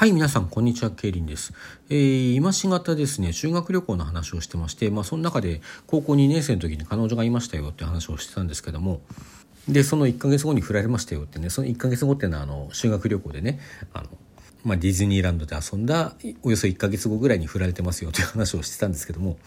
[0.00, 1.52] はい、皆さん、こんにちは、ケイリンです。
[1.90, 9.02] えー、今しがたですね、修学旅行の話をしてまして、まあ、その中で、高校2年生の時に彼女がいましたよって話をしてたんですけども、
[9.68, 13.60] で、その1ヶ月後に振られましたよってね、その1ヶ月後っていうのは、あの、修学旅行でね、
[13.92, 14.08] あの、
[14.64, 19.38] まあ、ディズニーランドで遊んだおよそ1ヶ月後ぐらいに振られてますよという話をしてたんですけども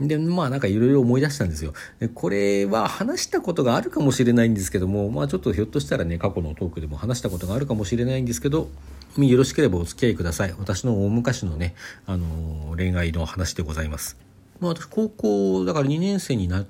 [0.00, 8.68] でまあなんかいろいろ思い出したんですよでこれは話したことがあるかもしれないんですけどもまあちょっとひょっとしたらね過去のトークでも話したことがあるかもしれないんですけど
[9.18, 11.74] よろしければお付き合いください私の大昔のね、
[12.06, 14.16] あの恋愛の話でございます
[14.60, 16.64] まあ私高校だから2年生にな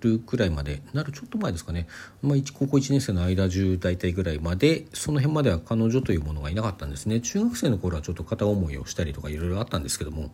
[0.00, 1.86] るくらいまでなるちょっと前ですかね、
[2.22, 10.30] まあ、高校1年生の間中大体ぐらいまでその辺までは彼女というものがいなかったんですね中学生の頃はちょっと片思いをしたりとかいろいろあったんですけども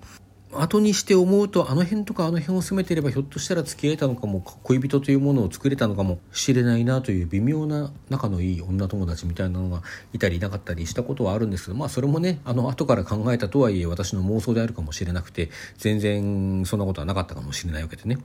[0.55, 11.66] 後にして思うとあの辺とかあの辺を攻めていればひょっとしたら付き合えたのかも恋人というものを作れたのかもしれないなという微妙な仲のいい女友達みたいなのがいたりいなかったりしたことはあるんです。
[11.66, 18.19] けどまあそれもねあの後から考えたとはいえ私の妄想であるかもしれなくて全然そんなことはなかったかもしれないわけでね、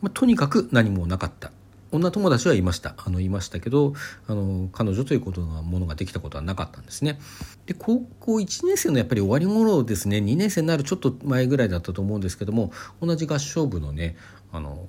[0.00, 1.50] まあ、とにかく何もなかった。
[1.92, 2.94] 女友達はいました。
[2.98, 3.94] あのいましたけど
[4.26, 7.18] あの彼女ということのものができたことはなかったんですね。
[7.66, 10.18] で高校1年生のやっぱり終わり頃ですね。
[10.18, 14.16] 2年生になるちょっと前ぐらいだったと思うんですけども同じ合唱部のね
[14.52, 14.88] あの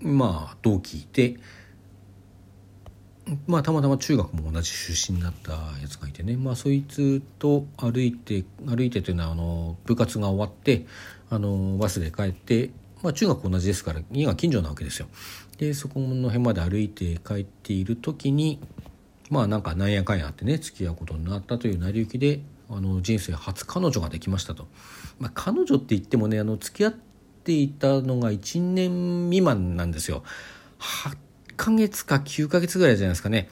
[0.00, 1.36] まあ同期いて
[3.46, 6.36] まあたまたま中学も同じ出身になったやつがいてね。
[6.36, 10.86] まあそいつと歩いて歩いてというのはあの部活が終わって
[11.30, 12.70] あのバスで帰って
[13.02, 15.08] まあ中学同じですから家が近所なわけですよ。
[15.62, 18.58] でそこの辺まで歩いて帰っている時に
[19.30, 24.66] まあなんかなんやかんやってね付き合うことになったという成り行きであの人生初彼女ができましたと。
[25.20, 26.92] まあ、彼女って言ってもねあの付き合っ
[27.44, 30.24] ていたのが1年未満なんですよ。
[30.80, 31.16] 8
[31.56, 33.48] ヶ月か9ヶ月ぐらいじゃないですかね。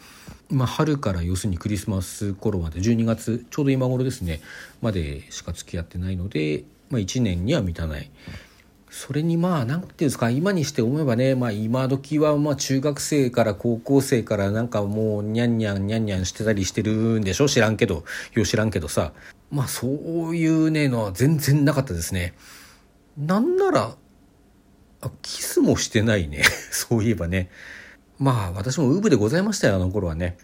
[0.50, 4.40] まあ、春から要するにクリスマス頃まで12月ちょうど今頃ですね
[4.82, 8.10] までしか付き合ってないので、まあ、1年には満たない。
[8.90, 19.12] それにまあ何て言うんですか今にして思えばね、まあ、今時はまあ中学生から高校生からなんかもうニャンニャンニャンニャンしてたりしてるんでしょ知らんけどよう知らんけどさ
[19.50, 22.34] まあそういうねのは全然なかったですね。
[23.16, 23.96] なんなら
[25.02, 26.42] あキスもしてないね
[26.72, 27.48] そういえばね
[28.18, 30.36] まあ私もウーブでございましたよあの頃はね。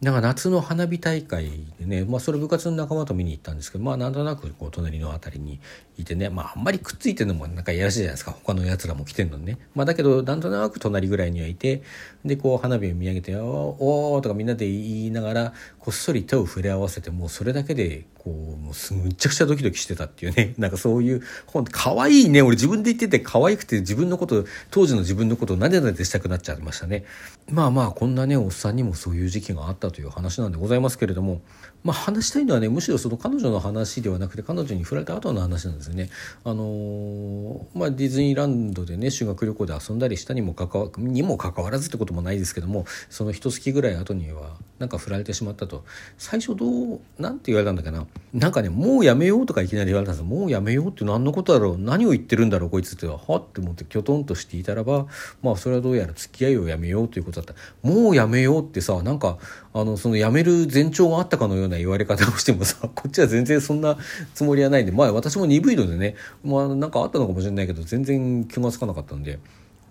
[0.00, 5.60] なんか夏の花火大会でね、まあ、それ部活の仲間と見に行ったんですけどまあなんとなくこう隣の辺りに
[5.98, 8.30] いてねまああんまりくっついてるのもなんかいやらしいじゃないですか。
[8.30, 11.82] 他のやつらも来てんのにね、まあ、だけどなんとなく隣ぐらいにはいて
[12.24, 20.54] でこう花火を見上げて「おお」とかみんなで言いながらこっそり手を触れ合わせてもうそれだけでこうもうすむちゃくちゃドキドキしてたっていうね。
[20.58, 22.42] なんかそういう本可愛いね。
[22.42, 27.04] 俺自分で言ってて可愛くて自分のこと当時の自分のことをなでなでしたくなっちゃいましたね。
[27.52, 31.40] まあまあこんなねおっさんにもそういう時期があったという話なんでございますけれども
[31.82, 36.10] まあ話したいのはねむしろその彼女の話ではなくて彼女に振られた後の話なんですよね。
[36.44, 45.84] あのー、まあディズニーランドでね修学旅行で遊んだりしたにもかかわにもかかわらずってこともないですけどもその一月ぐらい後にはなんか振られてしまったと。
[46.18, 48.06] 最初どうなんて言われたんだっけな。
[48.32, 51.78] なんかねもうやめようとかいきなり言われたんですもうやめようって何のことだろう。
[51.78, 53.16] 何を言ってるんだろうこいつっては。
[53.16, 55.06] って思ってきょとんとしていたらば
[55.42, 57.88] まあそれはどうやら付き合いをやめようということだった。
[57.88, 59.38] もうやめようってさなんか
[59.72, 63.96] あのそのやめる前兆があったかのような言われ方をしてもさ こっちは全然そんな
[64.34, 69.38] つもりはないんでまあ私も鈍いのでねまあなんかあったのかもしれないけど全然気が付かなかったんで。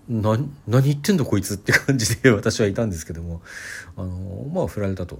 [0.09, 3.43] 何何言ってんのこいつって感じで 私はいたんですけども
[3.95, 5.19] あのまあ振られたと。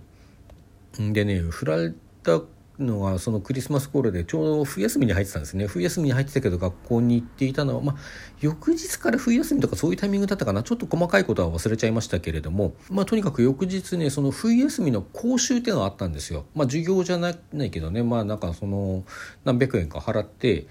[0.97, 1.93] でね振られ
[2.23, 2.41] た
[2.79, 7.95] のがそのクリスマス頃でちょうど冬休みに入ってたんですね冬休みに入ってたけど学校に行っていたのは、まあ、
[8.39, 16.45] 翌日から冬休みとかそういうタイミングだったかなちょっと細かいことは忘れちゃいましたけれども、まあ、とにかく翌日ねその冬休みの講習っていうのがあったんですよ。
[16.55, 19.03] まあ、授業じゃないけどねまあなんかその
[19.43, 20.67] 何百円か払って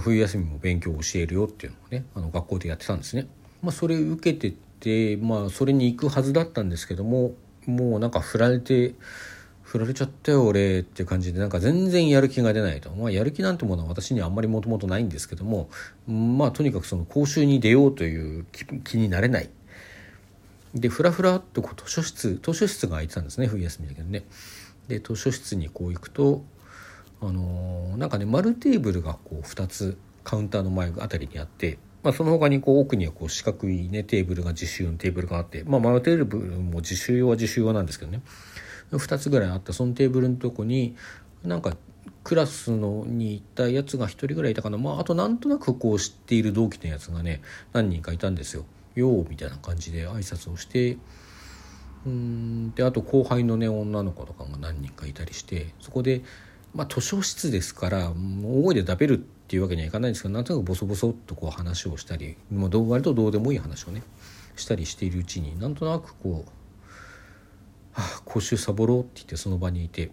[0.00, 3.28] 冬休みも勉強を教えるよっていうのをねあの学校でやってたんですね。
[3.62, 7.32] まあ、それ受けてて、まあ、それに行くはずだったんですけども
[7.66, 8.94] もうなんか振られて
[9.68, 15.68] 振られちゃったよ俺っていう感じでなんか全然やる気が出ないと、まあ、やる気なんてものは私にはあんまりもともとないんですけども
[16.06, 18.46] まあとにかくその講習に出ようという
[18.84, 19.50] 気になれない。
[20.74, 24.24] でふらふらっとこう図書室図書室が空いてたんですね冬休みだけどね。
[24.88, 26.42] で図書室にこう行くと
[27.20, 38.22] あのー、なんかね丸テーブルがこう2つカウンターの前あたりにあってまあ、その他にこう奥にはこう四角いねテーブルが自習用のテーブルがあって、まあ、丸テーブルも自習用は自習用なんですけどね。
[38.92, 40.96] 2つぐらいあったそのテーブルのとこに
[41.44, 41.76] なんか
[42.24, 47.42] クラスのにいたやつが1人ぐらいいたかな、まあ、あとなんとなくこう知っている同期のやつがね
[47.72, 48.64] 何人かいたんですよ。
[48.94, 50.98] ようみたいな感じで挨拶をして
[52.04, 56.22] うんであと後輩のね女の子とかが何人かいたりしてそこで
[56.74, 64.02] まあ図書室ですから大声で食べるっていうわけにはいかないんですけどなんとなくボソボソっとこう話をしたり、まあ、割とどうでもいい話をね
[64.56, 66.50] したりしているうちになんとなくこう
[67.98, 70.10] 「あ講習サボろう」って言ってその場にいて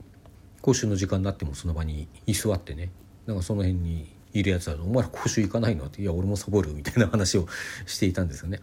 [0.61, 2.89] 講習の時間になってもその場に居座ってね
[3.27, 7.47] なんかその辺にいるやつは「お前ら講習行かないの?」って「いや俺もサボる」みたいな話を
[7.85, 8.59] していたんですよね。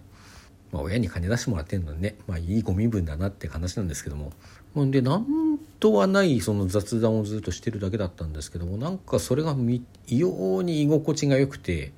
[0.72, 4.32] まあ、親に金出してもらってんのにね、まあ、いいご身分だなって話なんですけども
[4.74, 9.54] ほんでなんとはないその雑談をずっとしてるだけだったんですけどもなんかそれが
[10.06, 11.92] 異様に居心地が良くて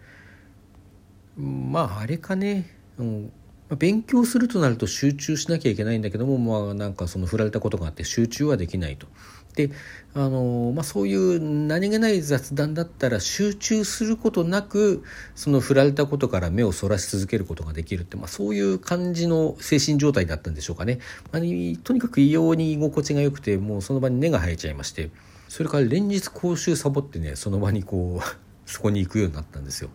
[1.36, 2.68] まああれかね、
[2.98, 3.32] うん、
[3.74, 9.06] ま勉強するとなると集中しなきゃいけないんだけどもまあなんかその振られたことがあって集中はできないと。
[9.54, 9.70] で
[10.14, 15.04] あの、まあ、そういう何気ない雑談だったら集中することなく
[15.36, 20.98] その振られたことから目をそらし続けることができるって、まあ、そういう感じの精神状態だったんでしょうかね、
[21.30, 21.42] まあ、
[21.84, 25.10] とにかく異様に居心地が良くてもうその場に根が生えちゃいまして
[25.48, 28.36] それから連日講習サボってねその場にこう
[28.68, 29.90] そこに行くようになったんですよ。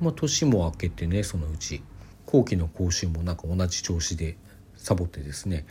[0.00, 1.82] まあ、年も明けてねそのうち
[2.26, 4.36] 後期の講習もなんか同じ調子で
[4.76, 5.64] サボってですね、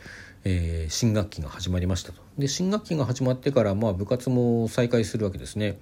[0.44, 2.20] えー、新学期が始まりましたと。
[2.38, 5.78] で新学期が始まってからまあ部活も再開するわけですね。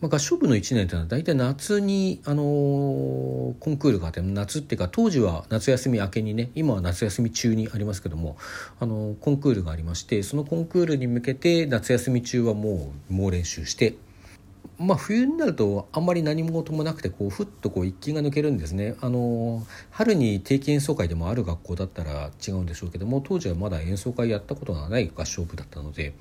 [0.00, 8.38] まあ、合唱部の1年というのは大体夏に、あのー、コンクールがあって夏っていうか当時は夏休み明けにね今は夏休み中にありますけども、
[8.78, 13.96] あのー、コンクールがありましてそのコンクールに向けて夏休み中はもう猛練習して
[14.78, 26.14] まあ、冬になるとあんまり何事もなくてこうふっとこう一気が抜けるんですねあの春に定期演奏会でもある学校だったら違うんでしょうけども当時はまだ演奏会やったことがない合唱部だったので、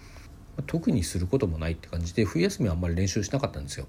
[0.68, 3.88] 特にすることもないって感じで冬休みはあんまり練習しなかったんですよ。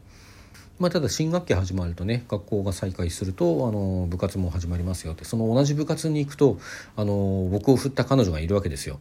[0.78, 6.58] まあ、ただ新学期始まるとね学校が再開するとあの部活も始まりますよってその同じ部活に行くと
[6.96, 8.98] あの僕を振った彼女がいるわけですよ。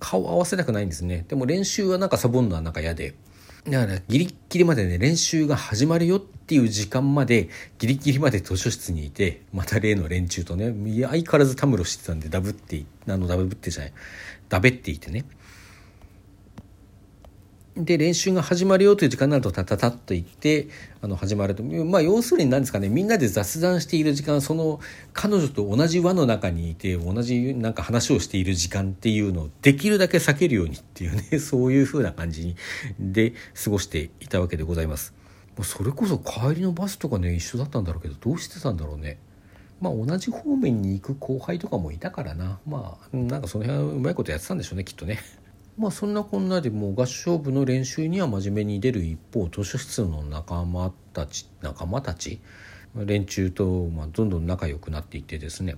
[0.00, 3.14] 顔合わせたくないんですねでも練習はなんかサボるのはなんか嫌で
[3.66, 10.72] だからギリギリまでね練習が始まるよっていう時間までギリギリまで図書室にいてまた例の連中とね
[11.02, 13.92] 相変わらずたむろしてたんでダブってあのダブってじゃない
[14.48, 15.24] ダベっていてね。
[17.84, 20.68] で練習が始まるよという時間になるとタタタッと言って
[21.00, 24.80] あの始まるとまあ要するに何ですかねみんなで雑談している時間その
[25.12, 32.56] 彼女と同じ輪の中にいて同じなんか話をしている時間っていうのをできるだけ避けるようにっていうね そういう風な感じ
[32.98, 35.14] で過ごしていたわけでございます。
[35.62, 39.18] それこそ帰りのバスとかね一緒だったんだろうけどどうしてたんだろうね。
[39.80, 45.18] まあ同じ方面に行く後輩とかもいたからなまあなんかその辺はうまいことやってたんでしょうねきっとね。
[45.78, 52.40] まあそんなこんなでもう合唱部の練習には真面目に出る一方図書室の仲間たち仲間たち
[52.96, 55.76] 連中とまあどんどん仲良くなっていってですね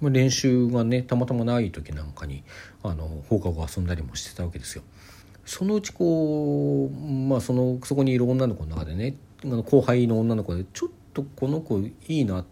[0.00, 2.44] 練習がねたまたまない時なんかに
[2.84, 4.82] あの放課後遊んだりもしてたわけですよ。
[5.44, 12.44] そのうちこうまあそのそこにいる女の子の中でね後輩の女の子でちょっとこの子いいな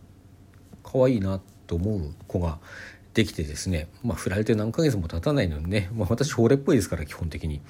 [0.83, 2.59] 可愛いなと思う子が
[3.19, 7.61] できてですねまあ振られて何ヶ月も経たないのにね、まあ、私惚れっぽいですから基本的に。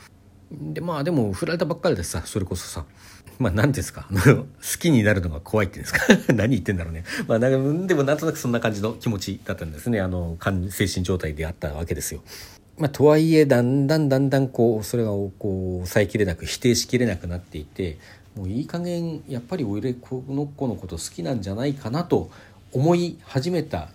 [0.53, 2.85] でまあでも振られたばっかりでさそれこそさ
[3.39, 4.45] まあ何ですか好
[4.79, 6.07] きになるのが怖いっていうんですか？
[6.35, 10.37] 何言ってんだろうねまあなんかでもなんとなくそんな感じの気持ちだったんですねあの
[10.71, 12.23] 精神状態であったわけですよ。
[12.77, 17.97] まあ、とはいえだんだんだんだんこうそれがこう抑えきれなく否定しきれなくなっていて
[18.37, 22.31] もういい加減やっぱり俺この子のこと好きなんじゃないかなと
[22.73, 23.89] 思い始めた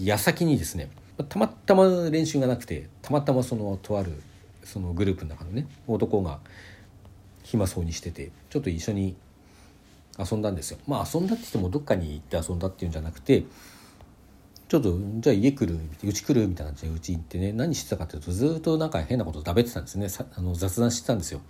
[0.00, 0.90] 矢先にですね
[1.28, 4.22] たまたま練習がなくてたまたまそのとある
[4.64, 6.38] そのグループの中のね男が
[7.42, 9.16] 暇そうにしててちょっと一緒に
[10.18, 10.78] 遊んだんですよ。
[10.86, 13.44] まあ遊んだって言ってもどっかに行って遊んだっていうんじゃなくて
[14.68, 20.08] ちょっとじゃあ家来るうち来るみたいな感じでうち行ってね何してたかっていうとずっとなんか変なこと食べてたんですね。
[20.34, 21.40] あの雑談してたんですよ。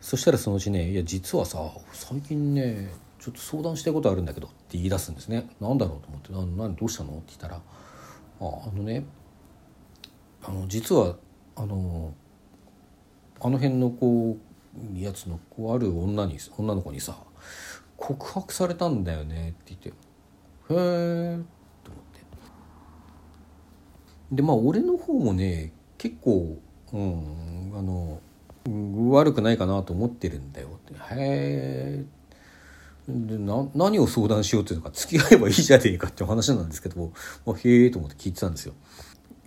[0.00, 1.58] そしたらそのうちね「いや実はさ
[1.92, 2.90] 最近ね
[3.22, 5.48] ちょっと相談したいことあるんだけど」って言い出すんですね。
[5.60, 7.62] 何だろうと思って「何どうしたの?」って言ったら「あ
[8.40, 9.04] あのね
[10.42, 11.16] あの実は
[11.54, 12.14] あの
[13.40, 14.36] あの辺のこ
[14.96, 17.16] うやつのこうある女に女の子にさ
[17.96, 19.88] 告白されたんだよねって言って
[20.74, 21.38] 「へえ」
[21.84, 22.24] と思って。
[24.32, 26.58] でまあ俺の方もね結構
[26.92, 28.18] うんあの
[29.12, 32.21] 悪くないかなと思ってるんだよって「へえ」って。
[33.08, 37.12] でな何を相談しようっていうのか付き合えばいいじゃねえかっていう話なんですけど、
[37.44, 38.74] まあ、へえと思って聞いてたんですよ。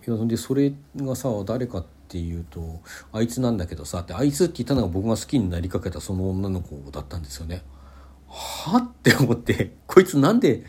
[0.06, 2.80] いやでそれがさ誰かっていうと
[3.12, 7.62] あいつなんだけどさってあいつって言ったのが僕が好きになりかけたその女の子だったんですよね。
[8.28, 10.64] はって思ってこいつなんで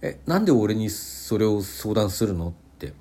[0.00, 2.48] えなんで俺にそれを相談するの？
[2.48, 2.92] って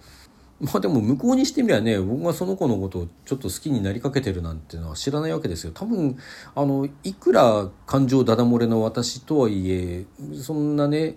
[0.60, 5.72] まあでも向こうにしてみればね僕がその子のことをちょっと好きになりかけてるなんていうのは知らないわけですよ。
[5.74, 6.18] 多分
[6.56, 11.16] あのいくら感情ダダ漏れの私とはいえそんなね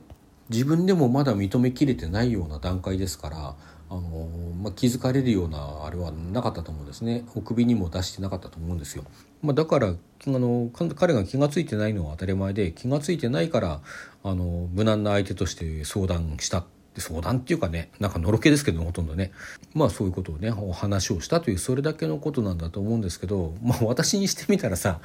[0.51, 3.55] 自分でもまだ認めきれてないような段階ですから
[3.89, 4.29] あの、
[4.63, 7.25] まあ、気づかれるようなあれはなかったと思うんですね。
[7.35, 9.05] お首にも出してなかったと思うんですよ、
[9.43, 9.95] まあ、だからあ
[10.27, 13.81] の彼が気が付いてないのは当たり前で気が付いてないから
[14.23, 16.67] あの無難な相手として相談した。
[16.95, 19.33] で相談っていうかねなんかのろけですけどほとんどね
[19.75, 25.01] まあそういうことをねお話をしたというそれだけのことなんだと思うんですけどまあ私にしてみたらさ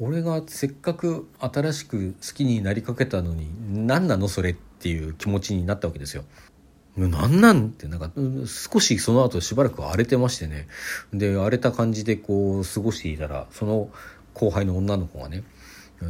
[0.00, 3.50] 俺がせっかく新しく好きになりかけたのに
[3.86, 6.24] 何なのそれっていう気持ちになったわけですよ。
[6.96, 8.10] なんなんってなんか
[8.46, 10.66] 少しその後しばらく荒れてましてね
[11.12, 13.90] で荒れた感じでこう過ごしていたらその
[14.34, 15.44] 後輩の女の子がね「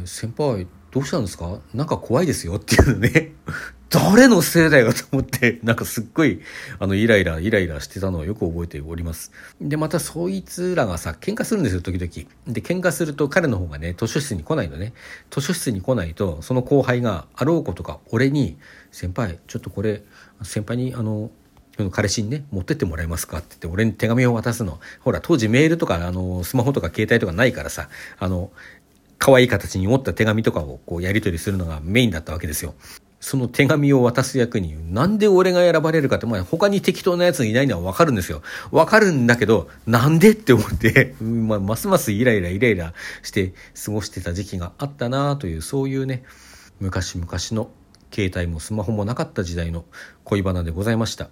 [0.05, 1.59] 先輩どうしたんですか？
[1.73, 3.31] なんか怖いですよ」っていうね
[3.89, 6.39] 誰のせいだよと思って、 なんかすっごい、
[6.79, 9.33] あの、イライラ、イライラしてたのをよく覚えております。
[9.59, 12.09] で、またそいつらがさ、喧嘩するんですよ、時々。
[12.47, 14.93] で、喧嘩すると彼の方がね、図書室に来ないのね。
[15.29, 18.57] 図書室に来ないと、その後輩があろうことか、俺に、
[18.93, 20.03] 先輩、ちょっとこれ、
[20.41, 21.29] 先輩に、あの、
[21.91, 23.39] 彼氏にね、持ってってもらえますか？
[23.39, 24.79] って言って、俺に手紙を渡すの。
[25.01, 28.51] ほら、当時メールとか、あの、スマホとか携帯とかないからさ、あの、
[29.21, 32.73] 可愛い形に折った手紙とかをこうやり取りするのがメインだったわけですよ。
[33.19, 38.41] その手紙を渡す役に、なんで俺が選ばれるかって、まあ他に適当なやついないのはわかるんですよ。
[38.71, 43.53] わかるんだけど、なんでって思って まあ、ますますイライライライラして
[43.85, 46.23] 過ごしてた時期があったなという、そういうね、
[46.79, 47.69] 昔々の
[48.11, 49.85] 携帯もスマホもなかった時代の
[50.23, 51.29] 恋バナでございました。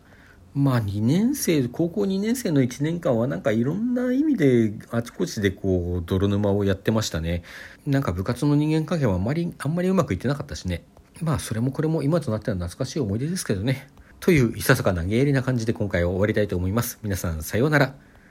[0.53, 7.43] まあ2年生、高校2年生の1年間はなんかいろんな意味であちこちでこう泥沼をやってましたね。
[7.85, 10.83] なんか部活の人間関係はあんまり、あんまりうまくいってなかったしね。
[11.21, 13.87] まあそれもこれも今となっては懐かしい思い出ですけどね。
[14.19, 16.99] といういささかなげやりな感じで今回は終わりたいと思います。
[17.03, 18.08] 皆さんさようなら。